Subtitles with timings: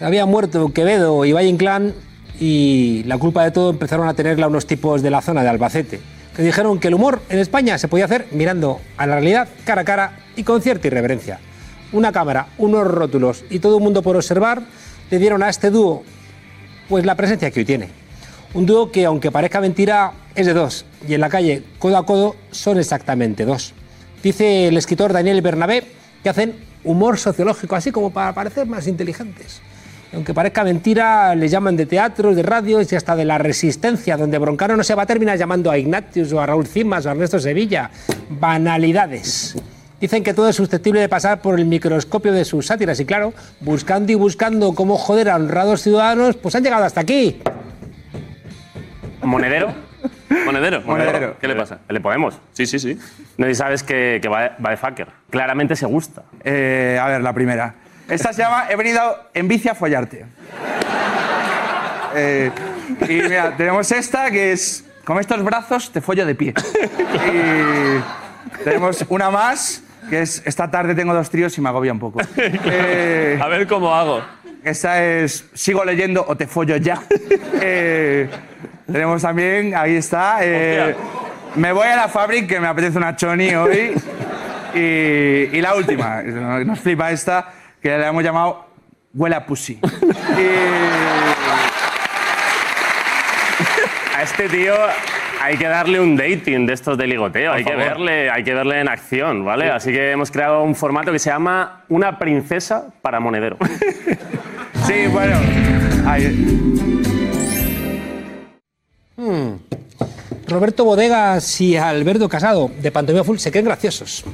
[0.00, 1.94] Había muerto Quevedo y Valle Inclán
[2.38, 6.00] y la culpa de todo empezaron a tenerla unos tipos de la zona de Albacete,
[6.36, 9.80] que dijeron que el humor en España se podía hacer mirando a la realidad cara
[9.80, 11.40] a cara y con cierta irreverencia.
[11.92, 14.64] Una cámara, unos rótulos y todo el mundo por observar
[15.10, 16.04] le dieron a este dúo
[16.90, 17.88] pues la presencia que hoy tiene.
[18.52, 22.04] Un dúo que, aunque parezca mentira, es de dos, y en la calle, codo a
[22.04, 23.72] codo, son exactamente dos.
[24.22, 25.84] Dice el escritor Daniel Bernabé
[26.22, 26.54] que hacen
[26.84, 29.62] humor sociológico, así como para parecer más inteligentes.
[30.16, 34.38] Aunque parezca mentira, les llaman de teatros, de radios y hasta de la resistencia, donde
[34.38, 37.12] Broncano no se va a terminar llamando a Ignatius o a Raúl Cimas o a
[37.12, 37.90] Ernesto Sevilla.
[38.30, 39.58] Banalidades.
[40.00, 43.34] Dicen que todo es susceptible de pasar por el microscopio de sus sátiras y claro,
[43.60, 47.42] buscando y buscando cómo joder a honrados ciudadanos, pues han llegado hasta aquí.
[49.22, 49.74] ¿Monedero?
[50.46, 50.80] ¿Monedero?
[50.80, 51.36] Monedero.
[51.38, 51.80] ¿Qué le pasa?
[51.90, 52.38] ¿Le podemos?
[52.54, 52.98] Sí, sí, sí.
[53.36, 55.08] No, y sabes que, que va, de, va de fucker.
[55.28, 56.22] Claramente se gusta.
[56.42, 57.74] Eh, a ver, la primera.
[58.08, 60.24] Esta se llama He venido en bici a follarte.
[62.14, 62.50] Eh,
[63.08, 66.54] y mira, tenemos esta que es Con estos brazos te follo de pie.
[67.26, 71.98] Y tenemos una más que es Esta tarde tengo dos tríos y me agobia un
[71.98, 72.20] poco.
[72.36, 74.22] Eh, A ver cómo hago.
[74.64, 77.02] esta es Sigo leyendo o te follo ya.
[77.60, 78.28] Eh,
[78.90, 80.38] tenemos también, ahí está.
[80.42, 80.94] eh,
[81.56, 83.94] me voy a la fábrica que me apetece una choni hoy.
[84.74, 87.48] Y, y la última, nos flipa esta,
[87.82, 88.66] que le hemos llamado
[89.14, 89.78] Huele a Pussy.
[94.16, 94.74] A este tío
[95.42, 97.52] hay que darle un dating de estos de ligoteo.
[97.52, 99.70] Hay que, verle, hay que verle en acción, ¿vale?
[99.70, 103.56] Así que hemos creado un formato que se llama Una princesa para monedero.
[104.86, 105.36] Sí, bueno.
[106.06, 106.62] ahí-
[110.46, 114.24] Roberto Bodegas y Alberto Casado, de Pantomima Full, se creen graciosos.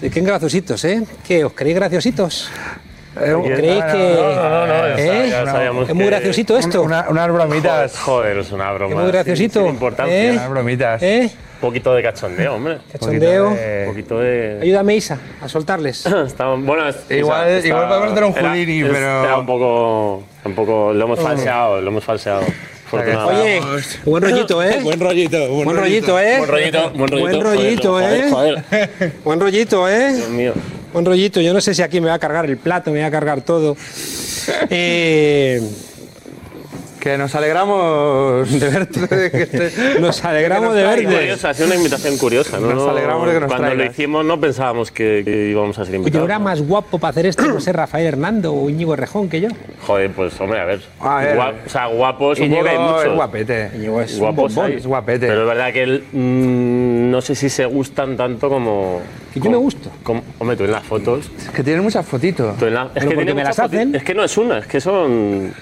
[0.00, 1.02] Se creen graciositos, ¿eh?
[1.26, 1.44] ¿Qué?
[1.44, 2.50] ¿Os creéis graciositos?
[3.14, 4.14] ¿Creéis que.?
[4.16, 5.28] No, no, no, ¿Eh?
[5.30, 6.82] ya sabíamos ¿Es muy que- graciosito esto?
[6.82, 7.98] Una- unas bromitas.
[7.98, 8.94] Joder, es una broma.
[8.94, 9.52] ¿Es muy graciosito?
[9.60, 10.24] sin- sin importancia.
[10.24, 10.30] ¿Eh?
[10.32, 11.02] Unas bromitas.
[11.02, 11.30] ¿Eh?
[11.56, 12.78] Un poquito de cachondeo, hombre.
[12.92, 13.48] Cachondeo.
[13.50, 14.60] Un poquito de...
[14.62, 16.06] Ayúdame, Isa, a soltarles.
[16.26, 19.46] Está- bueno, es- Igual- está- igual podemos hacer un era- Houdini, es- pero- Era un
[19.46, 20.92] poco, un poco...
[20.94, 22.40] Lo hemos falseado, lo hemos falseado.
[22.92, 23.60] Oye,
[24.04, 24.80] buen rollito, ¿eh?
[24.82, 26.38] Buen rollito, buen, Buen rollito, ¿eh?
[26.38, 27.20] Buen rollito, buen rollito.
[27.20, 28.30] Buen rollito, Joder, ¿eh?
[28.30, 30.12] joder, Buen rollito, ¿eh?
[30.14, 30.52] Dios mío.
[30.92, 31.40] Buen rollito.
[31.40, 33.42] Yo no sé si aquí me va a cargar el plato, me va a cargar
[33.42, 33.76] todo.
[34.70, 35.62] Eh,
[37.00, 39.72] Que nos alegramos de verte.
[40.00, 41.04] nos alegramos de verte.
[41.04, 42.60] curiosa, ha sido una invitación curiosa.
[42.60, 42.72] ¿no?
[42.74, 45.92] Nos alegramos de que nos Cuando lo hicimos no pensábamos que, que íbamos a ser
[45.94, 46.28] Oye, invitados.
[46.28, 49.48] era más guapo para hacer esto, no sé, Rafael Hernando o Íñigo Rejón que yo.
[49.86, 50.80] Joder, pues hombre, a ver.
[51.00, 51.36] A ver.
[51.38, 53.04] Guap- o sea, guapos supongo que hay Íñigo muchos.
[53.06, 53.70] es guapete.
[53.76, 54.56] Íñigo es Guapos.
[54.58, 55.26] Es guapete.
[55.26, 59.00] Pero es verdad que él mm, no sé si se gustan tanto como.
[59.32, 59.90] Que yo como- me gusto.
[60.02, 61.30] como- hombre, tú en las fotos.
[61.38, 62.58] Es que tienes muchas fotitos.
[62.58, 63.94] tú en la- es Pero que porque tiene me muchas las foti- hacen.
[63.94, 65.54] Es que no es una, es que son.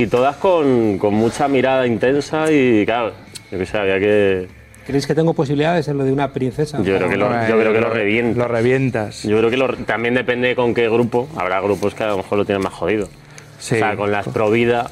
[0.00, 3.12] Y todas con, con mucha mirada intensa y claro,
[3.50, 4.48] yo que sé, había que.
[4.86, 6.78] ¿Creéis que tengo posibilidades en lo de una princesa?
[6.82, 8.38] Yo creo que lo, yo creo que lo revienta.
[8.38, 9.22] Lo revientas.
[9.24, 11.28] Yo creo que lo- también depende con qué grupo.
[11.36, 13.08] Habrá grupos que a lo mejor lo tienen más jodido.
[13.58, 13.74] Sí.
[13.74, 14.90] O sea, con las Provida,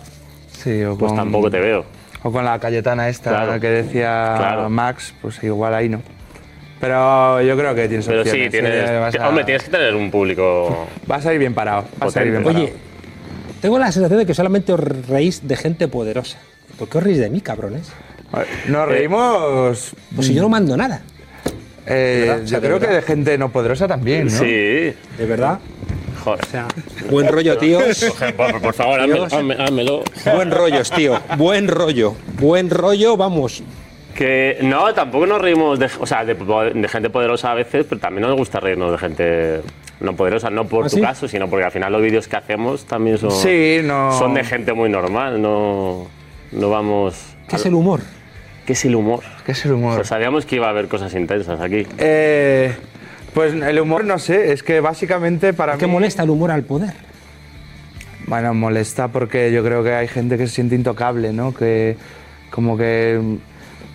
[0.52, 1.86] Sí, o pues con, tampoco te veo.
[2.22, 3.60] O con la Cayetana esta Claro.
[3.60, 4.68] que decía Claro.
[4.68, 6.02] Max, pues igual ahí no.
[6.80, 8.90] Pero yo creo que tienes Pero sí, tienes.
[8.90, 10.86] eh, vas que- a- Hombre, tienes que tener un público.
[11.06, 11.86] Vas a ir bien parado.
[11.98, 12.64] Vas a ir bien parado.
[12.66, 12.74] Oye,
[13.60, 16.38] tengo la sensación de que solamente os reís de gente poderosa.
[16.78, 17.88] ¿Por qué os reís de mí, cabrones?
[18.68, 19.92] Nos reímos.
[20.14, 21.00] Pues si yo no mando nada.
[21.86, 22.42] eh, ¿Verdad?
[22.44, 24.30] O sea, yo de creo que de gente no poderosa también, ¿no?
[24.30, 24.44] Sí.
[24.46, 25.58] ¿De verdad?
[26.22, 26.40] Joder.
[26.44, 26.66] O sea,
[27.10, 28.04] buen rollo, tíos.
[28.36, 29.26] Por, por favor, házmelo.
[29.26, 30.04] házme- házmelo.
[30.34, 31.18] Buen rollos, tío.
[31.36, 32.14] Buen rollo.
[32.38, 33.62] Buen rollo, vamos.
[34.14, 38.00] Que no, tampoco nos reímos de, o sea, de, de gente poderosa a veces, pero
[38.00, 39.60] también nos gusta reírnos de gente
[40.00, 41.02] no poderosa, no por ¿Ah, tu sí?
[41.02, 44.12] caso, sino porque al final los vídeos que hacemos también son, Sí, no.
[44.18, 46.06] son de gente muy normal, no,
[46.52, 47.34] no vamos...
[47.48, 48.00] ¿Qué es el humor?
[48.66, 49.20] ¿Qué es el humor?
[49.46, 49.96] ¿Qué es el humor?
[49.96, 51.86] Pues sabíamos que iba a haber cosas intensas aquí.
[51.98, 52.74] Eh,
[53.34, 55.92] pues el humor, no sé, es que básicamente para ¿Qué mí.
[55.92, 56.92] molesta el humor al poder?
[58.26, 61.54] Bueno, molesta porque yo creo que hay gente que se siente intocable, ¿no?
[61.54, 61.96] Que
[62.50, 63.18] como que...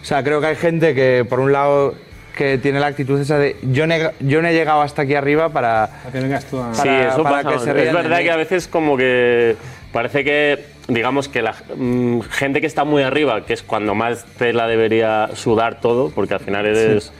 [0.02, 1.94] O sea, creo que hay gente que, por un lado,
[2.36, 5.50] que tiene la actitud esa de yo, ne- yo no he llegado hasta aquí arriba
[5.50, 5.88] para...
[6.04, 6.74] Para que vengas tú a...
[6.74, 7.50] Sí, para- eso para pasa.
[7.50, 9.56] que se es verdad que a veces como que
[9.92, 14.26] parece que, digamos que la mm, gente que está muy arriba, que es cuando más
[14.38, 17.12] te la debería sudar todo, porque al final eres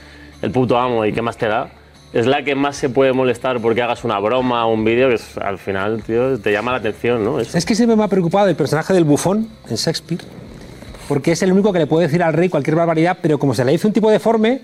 [0.42, 1.68] el puto amo y qué más te da,
[2.12, 5.14] es la que más se puede molestar porque hagas una broma o un vídeo que
[5.16, 7.40] es- al final, tío, te llama la atención, ¿no?
[7.40, 7.56] Eso.
[7.56, 10.22] Es que siempre me ha preocupado el personaje del bufón en Shakespeare,
[11.08, 13.64] porque es el único que le puede decir al rey cualquier barbaridad, pero como se
[13.64, 14.62] le hizo un tipo deforme,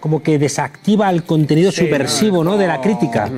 [0.00, 2.56] como que desactiva el contenido subversivo ¿no?
[2.56, 3.28] de la crítica.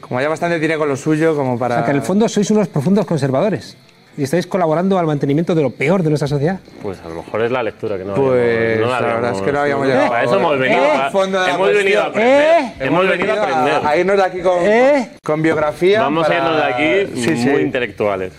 [0.00, 1.76] como ya bastante tiene con lo suyo, como O para.
[1.76, 3.76] sea, que en el fondo sois unos profundos conservadores
[4.18, 6.58] y estáis colaborando al mantenimiento de lo peor de nuestra sociedad.
[6.82, 9.42] Pues a lo mejor es la lectura que no Pues, habíamos- no la verdad es
[9.42, 12.00] que no habíamos llegado Para eso hemos venido, Eh, a- fondo de la hemos venido
[12.02, 12.42] a aprender.
[12.64, 13.86] Eh, Hemos venido a aprender.
[13.86, 15.10] a, irnos de aquí con, ¿Eh?
[15.24, 16.00] con biografía.
[16.02, 17.48] Vamos para- a irnos de aquí Sí, sí.
[17.50, 18.32] muy intelectuales.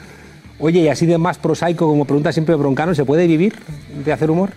[0.62, 3.54] Oye, y así de más prosaico, como pregunta siempre Broncano, ¿se puede vivir
[4.06, 4.52] de hacer humor?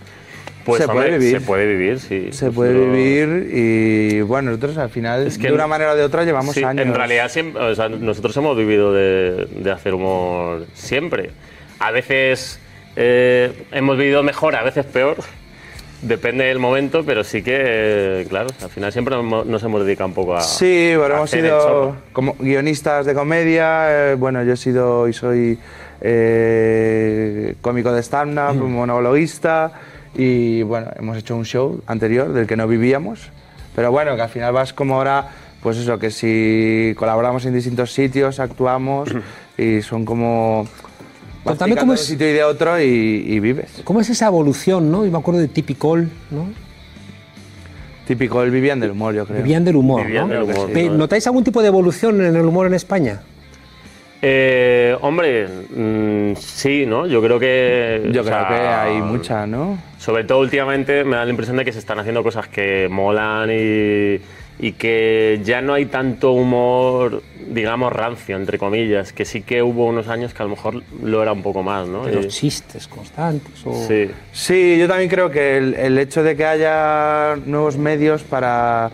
[0.63, 1.39] Pues Se hombre, puede vivir.
[1.39, 2.27] Se puede vivir, sí.
[2.31, 6.03] Se puede vivir y bueno, nosotros al final, Es que de una manera o de
[6.03, 6.85] otra, llevamos Sí, años.
[6.85, 11.29] En realidad, siempre, o sea, nosotros hemos vivido de, de hacer humor siempre.
[11.79, 12.59] A veces
[12.95, 15.17] eh, hemos vivido mejor, a veces peor.
[16.01, 20.13] Depende del momento, pero sí que, eh, claro, al final siempre nos, hemos- dedicado un
[20.13, 20.41] poco a.
[20.41, 24.11] Sí, a hemos sido como guionistas de comedia.
[24.11, 25.57] eh, bueno, yo he sido y soy
[26.07, 29.71] eh, cómico de stand-up, monologuista.
[30.15, 33.29] Y bueno, hemos hecho un show anterior del que no vivíamos.
[33.75, 35.27] Pero bueno, que al final vas como ahora,
[35.61, 39.09] pues eso, que si colaboramos en distintos sitios, actuamos
[39.57, 40.67] y son como.
[41.43, 43.81] Contame cómo de un es- sitio y de otro y, y vives.
[43.83, 45.05] ¿Cómo es esa evolución, no?
[45.05, 46.47] Yo me acuerdo de Tipicol, ¿no?
[48.07, 49.41] Típico el Vivian del humor, yo creo.
[49.41, 50.33] Vivían del humor, Vivían ¿no?
[50.33, 50.93] del humor, ¿no?
[50.97, 53.21] ¿Notáis algún tipo de evolución en el humor en España?
[54.27, 57.05] Eh, hombre, mm, sí, ¿no?
[57.05, 58.01] Yo creo que.
[58.05, 59.77] Yo creo sea, que hay mucha, ¿no?
[59.99, 63.51] Sobre todo últimamente me da la impresión de que se están haciendo cosas que molan
[63.51, 64.19] y,
[64.57, 69.85] y que ya no hay tanto humor, digamos, rancio, entre comillas, que sí que hubo
[69.85, 72.09] unos años que a lo mejor lo era un poco más, ¿no?
[72.09, 73.63] Y- los chistes constantes.
[73.63, 73.75] O...
[73.87, 74.09] sí.
[74.31, 78.89] Sí, yo también creo que el, el hecho de que haya nuevos medios para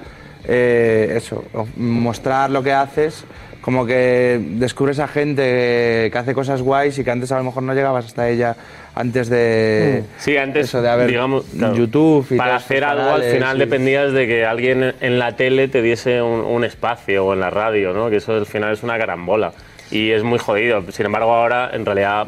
[0.45, 1.45] eh, eso,
[1.77, 3.23] mostrar lo que haces,
[3.61, 7.63] como que descubres a gente que hace cosas guays y que antes a lo mejor
[7.63, 8.55] no llegabas hasta ella
[8.95, 13.23] antes de Sí, antes, eso de haber digamos, claro, YouTube y para hacer algo al
[13.23, 17.33] final y- dependías de que alguien en la tele te diese un, un espacio o
[17.33, 18.09] en la radio, ¿no?
[18.09, 19.53] Que eso al final es una carambola
[19.91, 20.83] y es muy jodido.
[20.91, 22.27] Sin embargo, ahora en realidad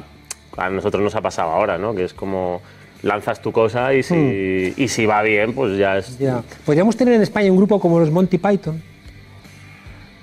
[0.55, 1.95] a nosotros nos ha pasado ahora, ¿no?
[1.95, 2.61] Que es como
[3.01, 6.17] lanzas tu cosa y si, y si va bien, pues ya es...
[6.19, 6.41] Ya.
[6.65, 8.81] Podríamos tener en España un grupo como los Monty Python.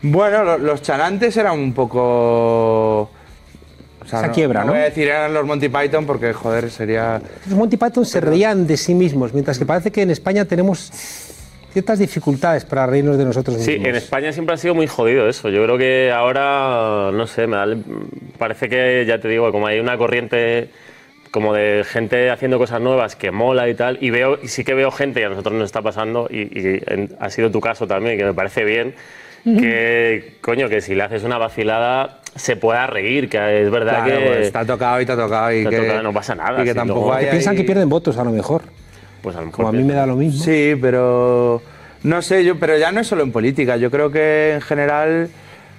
[0.02, 3.00] Bueno, lo- los chanantes eran un poco...
[3.02, 3.11] o
[4.06, 4.73] sea, Esa quiebra, ¿no?
[4.73, 7.20] voy a decir eran los Monty Python porque, joder, sería...
[7.47, 10.91] Los Monty Python se reían de sí mismos, mientras que parece que en España tenemos
[11.73, 13.88] ciertas dificultades para reírnos de nosotros Sí, mismos.
[13.88, 15.50] en España siempre ha sido muy jodido eso.
[15.50, 17.85] Yo creo que ahora, no sé, me da el-
[18.38, 20.70] parece que, ya te digo, como hay una corriente
[21.31, 24.75] como de gente haciendo cosas nuevas que mola y tal, y veo y sí que
[24.75, 27.87] veo gente, y a nosotros nos está pasando, y, y en- ha sido tu caso
[27.87, 28.94] también, que me parece bien,
[29.60, 34.20] que, coño, que si le haces una vacilada se pueda reír, que es verdad Claro,
[34.20, 34.26] que...
[34.26, 35.76] pues, te ha tocado y te ha tocado y que...
[35.76, 38.25] tocado, no pasa nada, Y que tampoco luego- hay Que piensan que pierden votos a
[38.25, 38.62] lo mejor.
[39.22, 40.42] Pues a lo mejor Como a mí me da lo mismo.
[40.44, 41.60] Sí, pero
[42.04, 43.76] no sé, yo, pero ya no es solo en política.
[43.76, 45.28] Yo creo que en general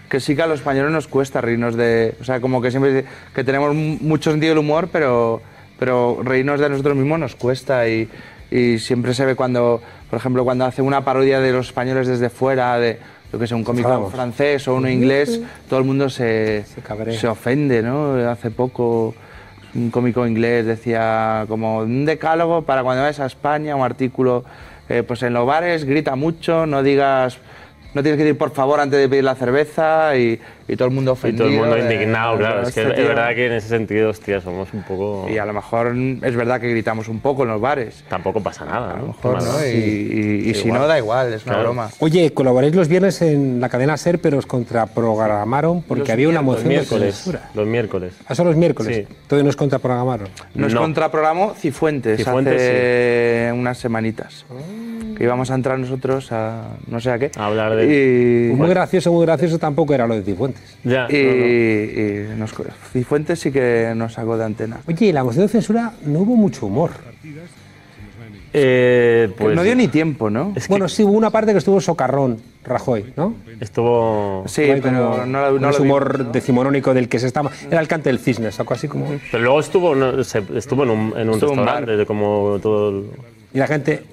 [0.10, 3.06] que sí que a los españoles nos cuesta reírnos de, o sea, como que siempre
[3.34, 5.42] que tenemos mu- mucho sentido del humor, pero
[5.80, 8.08] pero reírnos de nosotros mismos nos cuesta y,
[8.52, 12.30] y siempre se ve cuando, por ejemplo, cuando hace una parodia de los españoles desde
[12.30, 13.00] fuera, de
[13.32, 16.66] lo que sea un cómico francés o uno inglés, todo el mundo se,
[17.18, 18.16] se ofende, ¿no?
[18.30, 19.14] Hace poco
[19.74, 24.44] un cómico inglés decía como un decálogo para cuando vayas a España, un artículo,
[24.90, 27.38] eh, pues en los bares grita mucho, no digas,
[27.94, 30.94] no tienes que decir por favor antes de pedir la cerveza y, y todo el
[30.94, 31.46] mundo Y ofendido.
[31.46, 32.62] todo el mundo de- indignado, claro.
[32.62, 35.28] de Es que este es verdad que en ese sentido, hostia, somos un poco...
[35.30, 38.04] Y a lo mejor es verdad que gritamos un poco en los bares.
[38.10, 39.66] Tampoco pasa nada, A lo mejor, ¿no?
[39.66, 40.82] Y, y- y si igual.
[40.82, 41.70] no, da igual, es una Claro.
[41.70, 41.90] broma.
[42.00, 46.38] Oye, colaboráis los viernes en la cadena SER, pero os contraprogramaron porque Los había una
[46.38, 47.16] Los moción de miércoles.
[47.16, 47.50] censura.
[47.54, 48.14] Los miércoles.
[48.28, 49.06] Ah, son los miércoles.
[49.08, 49.16] Sí.
[49.28, 50.28] Todavía nos contraprogramaron.
[50.56, 50.82] Nos No.
[50.82, 54.46] contraprogramó Cifuentes, Cifuentes, hace unas semanitas.
[55.18, 57.32] Que íbamos a entrar nosotros a no sé a qué.
[57.38, 60.51] A hablar de- Y, Pues muy gracioso, muy gracioso tampoco era lo de Cifuentes.
[60.84, 61.08] Ya.
[61.10, 62.36] y- no, no.
[62.36, 62.54] y nos,
[62.92, 64.80] Cifuentes sí que nos sacó de antena.
[64.88, 66.92] Oye, y la moción de censura no hubo mucho humor.
[68.54, 70.52] Eh, pues no dio ni tiempo, ¿no?
[70.58, 73.34] Es que Bueno, sí hubo una parte que estuvo socarrón, Rajoy, ¿no?
[73.62, 74.44] estuvo.
[74.48, 75.82] Sí, pero como no, vi.
[75.82, 77.50] humor decimonónico del que se estaba.
[77.70, 79.08] Era el cante del cisne, sacó así como.
[79.32, 82.60] Pero luego estuvo, no, se- estuvo en un, en un Estuvo un restaurante, de como
[82.62, 82.90] todo.
[82.90, 83.06] el-
[83.54, 84.04] Y la gente.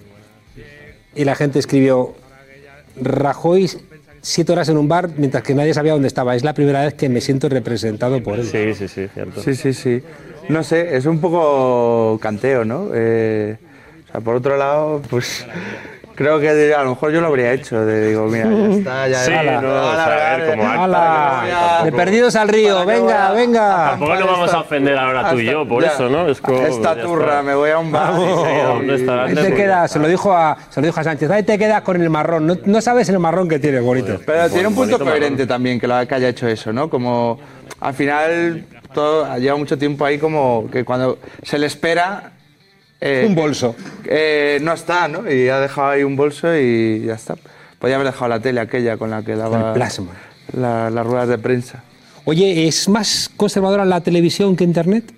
[1.17, 2.15] Y la gente escribió.
[3.01, 3.69] Rajoy
[4.21, 6.35] siete horas en un bar mientras que nadie sabía dónde estaba.
[6.35, 8.47] Es la primera vez que me siento representado por él.
[8.47, 9.43] Sí, sí, sí, cierto.
[9.43, 10.03] Sí, sí, sí.
[10.49, 12.89] No sé, es un poco canteo, ¿no?
[12.95, 13.59] Eh,
[14.09, 15.47] o sea, por otro lado, pues
[16.19, 17.87] Creo que a lo mejor yo lo habría hecho.
[17.87, 20.51] De, digo, mira, ya está, ya Sí, ala, no, ala, o sea, a ver, ala,
[20.51, 21.45] como acta, ¡Hala!
[21.79, 23.91] ya- De perdidos al río, venga, venga.
[23.91, 25.91] Tampoco nos vamos a ofender ahora tú y yo por Ya.
[25.93, 26.27] eso, ¿no?
[26.27, 28.15] Es como, Esta ya turra, me voy a un bar.
[28.15, 29.27] ¿Dónde está?
[29.27, 31.83] Ahí te quedas, se lo dijo a, se lo dijo a Sánchez, ahí te quedas
[31.83, 32.49] con el marrón.
[32.49, 34.19] No, no sabes el marrón que tiene, bonito.
[34.27, 36.91] Pero tiene un punto coherente también que, lo, que haya hecho eso, ¿no?
[36.91, 37.39] Como
[37.81, 42.33] al final todo lleva mucho tiempo ahí como que cuando se le espera
[43.01, 43.77] eh, Un bolso.
[44.05, 45.31] eh, no está, ¿no?
[45.31, 47.37] Y ha dejado ahí un bolso y ya está.
[47.79, 50.13] Podía haber dejado la tele aquella con la que daba el plasma.
[50.57, 51.83] la- las ruedas de prensa.
[52.25, 55.13] Oye, ¿es más conservadora la televisión que Internet?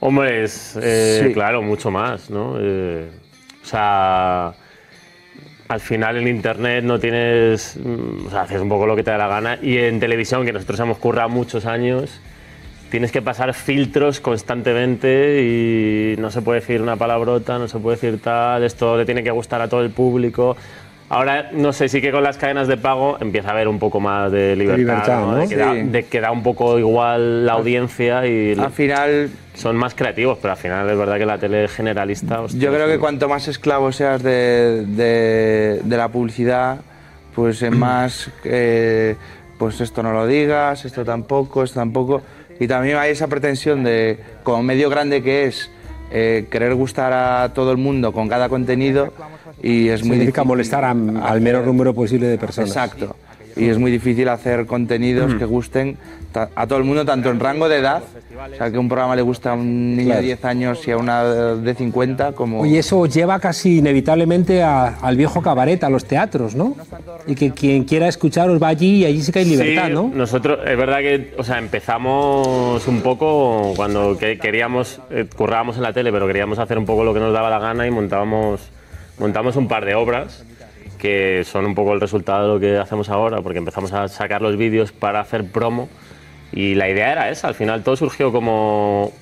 [0.00, 1.32] Hombre, es, eh, Sí.
[1.32, 2.56] claro, mucho más, ¿no?
[2.60, 3.08] Eh,
[3.62, 4.52] o sea,
[5.68, 9.10] al final en internet no tienes, mm, o sea, haces un poco lo que te
[9.10, 12.10] da la gana y en televisión, que nosotros hemos currado muchos años,
[12.94, 17.96] tienes que pasar filtros constantemente y no se puede decir una palabrota, no se puede
[17.96, 20.56] decir tal, esto le tiene que gustar a todo el público.
[21.08, 23.98] Ahora, no sé, sí que con las cadenas de pago empieza a haber un poco
[23.98, 25.32] más de libertad, libertad, ¿no?
[25.32, 25.36] ¿no?
[25.38, 25.82] De, que da, Sí.
[25.82, 30.52] de que da un poco igual la audiencia y Al final, son más creativos, pero
[30.52, 32.42] al final es verdad que la tele generalista.
[32.42, 36.76] hostia, yo creo que cuanto más esclavo seas de, de- de la publicidad,
[37.34, 39.16] pues más, eh,
[39.58, 42.22] pues esto no lo digas, esto tampoco, esto tampoco.
[42.60, 45.70] Y también hay esa pretensión de, como medio grande que es,
[46.12, 49.12] eh, querer gustar a todo el mundo con cada contenido
[49.62, 52.70] y es muy Significa difícil molestar a- al menor número posible de personas.
[52.70, 53.16] Exacto.
[53.56, 55.96] Y es muy difícil hacer contenidos que gusten
[56.56, 58.02] a todo el mundo, tanto en rango de edad,
[58.52, 60.20] o sea, que un programa le gusta a un niño Claro.
[60.22, 61.22] de 10 años y a una
[61.54, 62.60] de 50, como...
[62.62, 66.74] Oye, eso lleva casi inevitablemente a- al viejo cabaret, a los teatros, ¿no?
[67.28, 70.10] Y que quien quiera escucharos va allí y allí sí que hay libertad, Sí, ¿no?
[70.12, 75.82] Nosotros, es verdad que, o sea, empezamos un poco cuando que- queríamos, eh, currábamos en
[75.82, 78.60] la tele, pero queríamos hacer un poco lo que nos daba la gana y montábamos,
[79.20, 80.44] montamos un par de obras
[81.04, 84.40] que son un poco el resultado de lo que hacemos ahora, porque empezamos a sacar
[84.40, 85.90] los vídeos para hacer promo
[86.50, 89.12] y la idea era esa, al final todo surgió como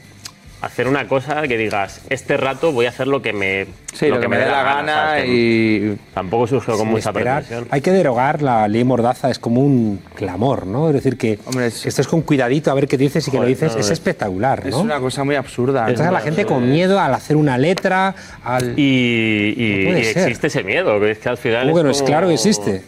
[0.63, 4.21] hacer una cosa que digas, este rato voy a hacer lo que me, sí, lo,
[4.21, 5.97] que, me dé la gana y...
[6.15, 7.43] Tampoco surgió con mucha esperar.
[7.43, 7.69] pretensión.
[7.73, 10.89] Hay que derogar la ley Mordaza, es como un clamor, ¿no?
[10.89, 13.39] Es decir, que Hombre, es- esto es con cuidadito a ver qué dices y que
[13.39, 14.81] lo dices, no, es es- espectacular, Es ¿no?
[14.83, 15.91] una cosa muy absurda.
[15.91, 16.25] Estás a la ¿no?
[16.25, 18.15] gente con miedo al hacer una letra,
[18.45, 18.79] al...
[18.79, 21.65] Y, No existe ese miedo, que es que al final.
[21.67, 21.91] ¿Cómo que no?
[21.91, 22.83] es Es claro que existe.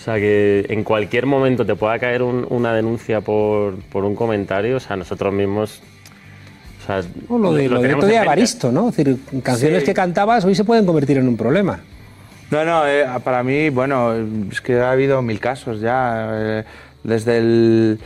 [0.00, 4.16] O sea, que en cualquier momento te pueda caer un- una denuncia por, por un
[4.16, 5.80] comentario, o sea, nosotros mismos.
[6.82, 8.16] O sea, O lo de lo, otro día en mente.
[8.16, 8.88] Evaristo, ¿no?
[8.88, 9.86] Es decir, canciones Sí.
[9.86, 11.80] que cantabas hoy se pueden convertir en un problema.
[12.50, 14.12] No, no, eh, para mí, bueno,
[14.50, 16.28] es que ha habido mil casos ya.
[16.32, 16.64] eh,
[17.04, 17.98] desde el,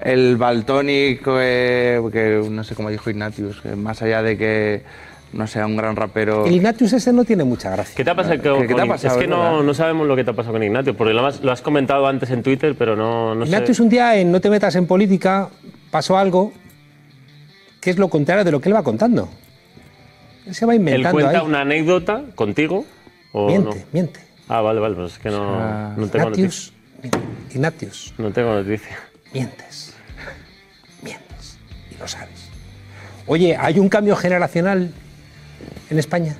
[0.00, 4.82] el Baltonic, eh, que no sé cómo dijo Ignatius, que más allá de que
[5.32, 6.46] no sea un gran rapero.
[6.46, 7.94] El Ignatius ese no tiene mucha gracia.
[7.96, 10.06] ¿Qué te ha pasado con, ¿Qué- qué te ha pasado, Es que no, no sabemos
[10.06, 12.42] lo que te ha pasado con Ignacio, porque lo has, lo has comentado antes en
[12.42, 13.82] Twitter, pero no, no Ignatius sé.
[13.82, 15.48] un día en No te metas en política
[15.90, 16.52] pasó algo
[17.86, 19.28] que es lo contrario de lo que él va contando.
[20.44, 21.46] Él se va Él inventando cuenta ahí.
[21.46, 22.84] una anécdota contigo.
[23.30, 23.84] ¿o Miente, no?
[23.92, 24.18] miente.
[24.48, 26.48] Ah, vale, vale, pues es que no, sea, no tengo noticia.
[26.50, 26.72] Ignatius,
[27.54, 28.98] Ignatius, No tengo noticia.
[29.32, 29.92] mientes.
[31.00, 31.58] Mientes.
[31.92, 32.48] Y lo sabes.
[33.28, 34.90] Oye, ¿hay un cambio generacional
[35.88, 36.34] en España?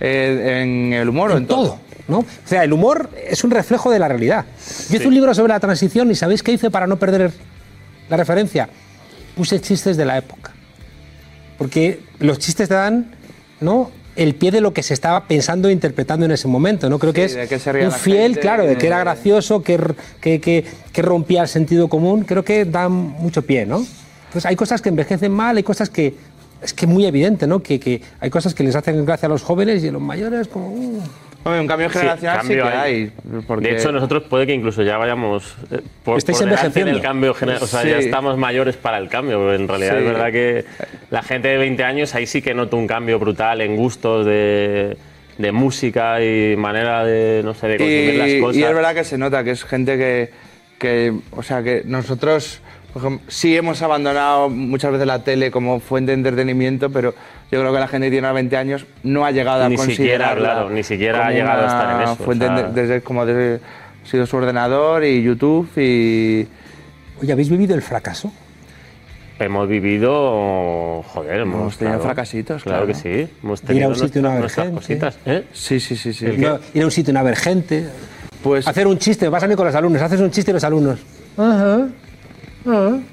[0.00, 1.78] Eh, ¿En el humor o en, en todo.
[2.08, 2.18] ¿no?
[2.18, 4.44] O sea, el humor es un reflejo de la realidad.
[4.90, 7.30] Yo hice un libro sobre la transición y ¿sabéis qué hice para no perder
[8.10, 8.68] la referencia?
[9.36, 10.50] Puse chistes de la época.
[11.58, 13.10] Porque los chistes te dan
[13.60, 13.90] ¿no?
[14.16, 16.88] el pie de lo que se estaba pensando e interpretando en ese momento.
[16.88, 16.98] ¿no?
[16.98, 19.78] Creo que Sí, es que un fiel, gente, claro, de que era de- gracioso, que,
[20.20, 22.24] que, que- rompía el sentido común.
[22.24, 23.78] Creo que da mucho pie, ¿no?
[24.26, 26.14] Entonces hay cosas que envejecen mal, hay cosas que...
[26.62, 27.62] Es que es muy evidente, ¿no?
[27.62, 30.48] Que, que hay cosas que les hacen gracia a los jóvenes y a los mayores
[30.48, 30.68] como...
[30.70, 31.00] uh,
[31.44, 33.12] Hombre, un cambio generacional sí, cambio que hay.
[33.46, 36.92] porque- De hecho, nosotros puede que incluso ya vayamos eh, por, Estáis por envejeciendo.
[36.92, 39.52] del cambio genera- O sea, ya estamos mayores para el cambio.
[39.54, 39.98] En realidad Sí.
[39.98, 40.64] es verdad que
[41.10, 44.96] la gente de 20 años ahí sí que noto un cambio brutal en gustos de,
[45.36, 48.56] de música y manera de, no sé, de consumir las cosas.
[48.56, 50.30] y es verdad que se nota que es gente que,
[50.78, 52.60] que, o sea, que nosotros
[53.28, 57.12] sí hemos abandonado muchas veces la tele como fuente de entretenimiento, pero
[57.50, 60.34] yo creo que la gente que tiene 20 años no ha llegado a Ni siquiera,
[60.36, 63.26] claro, ni siquiera ha llegado a estar en eso, o Fuente sea- de- desde como
[63.26, 63.60] desde,
[64.04, 66.46] ha sido su ordenador y YouTube y
[67.20, 68.32] Oye, ¿habéis vivido el fracaso?
[69.38, 72.86] Hemos vivido, joder, hemos, Hemos tenido claro, fracasitos, Claro, claro.
[72.86, 72.94] que
[73.26, 73.32] sí.
[73.42, 74.40] Hemos Ir a tenido un sitio, una
[74.72, 75.18] cositas.
[75.26, 75.44] ¿eh?
[75.52, 76.26] sí, sí, sí, sí.
[76.26, 77.88] Ir a- ir a un sitio, una ver gente,
[78.42, 80.54] Pues hacer un chiste, me pasa a mí con los alumnos, haces un chiste y
[80.54, 81.00] los alumnos.
[81.36, 81.88] Ajá,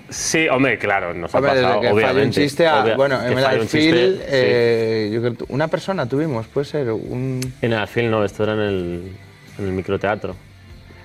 [0.09, 2.41] Sí, hombre, claro, nos ha Hombre, desde pasado, que falló un obviamente.
[2.41, 4.25] chiste a- Obvia- bueno, en el alfil, sí.
[4.27, 7.41] eh, una persona tuvimos, puede ser un...
[7.61, 9.11] En el alfil no, esto era en el,
[9.59, 10.35] en el microteatro.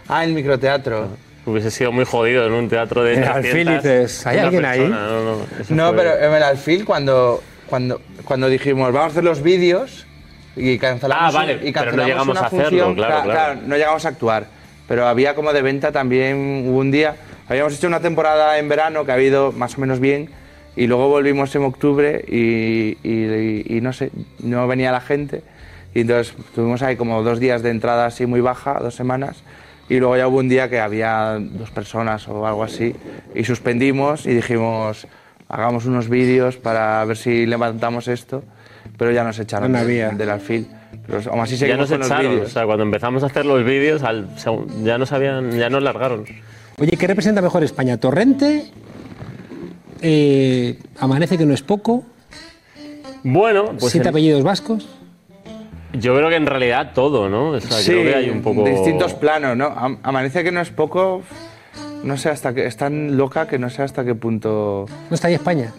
[0.09, 1.09] Ah, el microteatro.
[1.45, 4.65] Hubiese sido muy jodido en un teatro de En el 300, alfil dices, ¿hay alguien
[4.65, 4.79] ahí?
[4.81, 5.37] persona, No, no,
[5.71, 10.07] No, fue- pero en el alfil cuando, cuando, cuando dijimos vamos a hacer los vídeos
[10.55, 13.23] y cancelamos, Ah, vale, y pero no cancelamos llegamos una a hacerlo, función, claro, cla-
[13.33, 13.61] claro.
[13.67, 14.47] no llegamos a actuar,
[14.89, 17.15] pero había como de venta también hubo un día,
[17.49, 20.31] habíamos hecho una temporada en verano que ha habido más o menos bien
[20.77, 24.11] y luego volvimos en octubre y, y- y- y no sé,
[24.43, 25.43] no venía la gente
[25.95, 29.43] y entonces tuvimos ahí como dos días de entrada así muy baja, dos semanas
[29.89, 32.95] y luego ya hubo un día que había dos personas o algo así
[33.35, 35.07] y suspendimos y dijimos
[35.49, 38.43] hagamos unos vídeos para ver si levantamos esto,
[38.99, 40.09] pero ya nos echaron No del- había.
[40.11, 40.67] del alfil.
[41.07, 42.53] Pero aún así Ya seguimos nos con los echaron, o vídeos.
[42.53, 44.27] sea, cuando empezamos a hacer los vídeos, al
[44.83, 46.25] ya nos habían, ya nos largaron.
[46.79, 47.97] Oye, ¿qué representa mejor España?
[47.99, 48.71] ¿Torrente?
[50.03, 52.05] Eh, ¿Amanece que no es poco?
[53.23, 54.89] Bueno, pues ¿Siete en- apellidos vascos?
[55.95, 57.51] yo creo que en realidad todo, ¿no?
[57.51, 58.65] O sea, Sí, creo que hay un poco...
[58.65, 59.67] distintos planos, ¿no?
[59.67, 61.23] Am- Amanece que no es poco,
[62.05, 64.85] no sé hasta qué, es tan loca que no sé hasta qué punto...
[65.09, 65.73] ¿No está ahí España?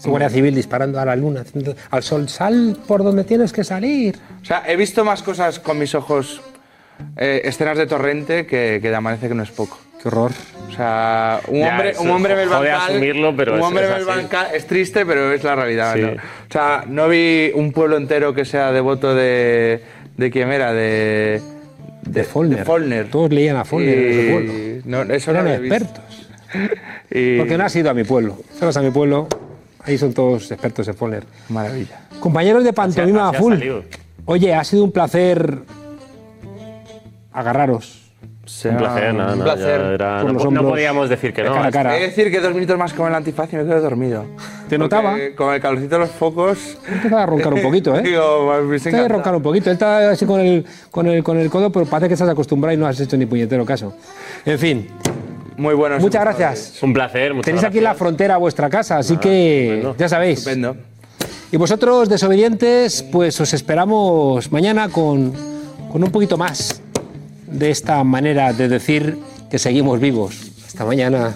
[0.00, 1.44] Su Guardia Civil disparando a la luna,
[1.90, 2.28] al sol.
[2.28, 4.18] Sal por donde tienes que salir.
[4.42, 6.42] O sea, he visto más cosas con mis ojos,
[7.16, 9.78] eh, escenas de torrente, que, que de Amanece que no es poco.
[10.04, 10.30] Qué horror.
[10.68, 12.90] O sea, un Ya, hombre, un hombre en el jode bancal.
[12.90, 14.20] asumirlo, pero un es- hombre es en el así.
[14.20, 15.94] bancal es triste, pero es la realidad.
[15.94, 16.00] Sí.
[16.02, 16.08] ¿no?
[16.12, 19.82] O sea, no vi un pueblo entero que sea devoto de.
[20.16, 20.72] ¿De quién era?
[20.72, 21.40] De.
[22.02, 22.58] De Follner.
[22.60, 23.10] de Follner.
[23.10, 24.52] Todos leían a Follner en ese Y- pueblo.
[25.06, 25.74] No, eso no Eran visto.
[25.76, 26.28] expertos.
[27.10, 28.38] Y- Porque no has ido a mi pueblo.
[28.58, 29.26] Fueras a mi pueblo,
[29.84, 31.24] ahí son todos expertos en Follner.
[31.48, 32.00] Maravilla.
[32.20, 33.54] Compañeros de pantomima así ha a full.
[33.54, 33.84] salido.
[34.26, 35.58] Oye, ha sido un placer
[37.32, 38.03] agarraros.
[38.44, 39.80] Un placer, nada, un nada, placer.
[39.80, 41.54] era- no, no podíamos decir que de no.
[41.54, 41.96] cara a cara.
[41.96, 44.24] He de decir que dos minutos más con el antifaz y me quedo dormido.
[44.68, 45.12] Te notaba.
[45.12, 46.76] Porque Con el calorcito de los focos.
[46.86, 48.02] Empezaba a roncar un poquito, ¿eh?
[48.04, 49.08] Digo, me a encantado.
[49.08, 49.70] roncar un poquito.
[49.70, 52.74] Él está así con el, con, el, con el codo, pero parece que estás acostumbrado
[52.74, 53.94] y no has hecho ni puñetero caso.
[54.44, 54.88] En fin,
[55.56, 55.98] Muy bueno.
[55.98, 56.82] muchas gracias.
[56.82, 59.94] Un placer, muchas Tenéis aquí la frontera vuestra casa, así que bueno.
[59.98, 60.38] ya sabéis.
[60.40, 60.76] Estupendo.
[61.50, 65.32] Y vosotros, desobedientes, pues os esperamos mañana con,
[65.90, 66.82] con un poquito más
[67.58, 69.18] de esta manera de decir
[69.50, 70.50] que seguimos vivos.
[70.66, 71.34] Hasta mañana.